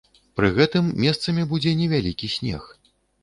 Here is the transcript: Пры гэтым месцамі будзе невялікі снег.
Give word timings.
Пры 0.37 0.47
гэтым 0.55 0.87
месцамі 1.03 1.45
будзе 1.53 1.75
невялікі 1.81 2.31
снег. 2.39 2.63